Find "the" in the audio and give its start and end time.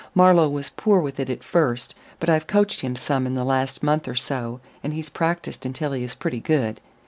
3.35-3.43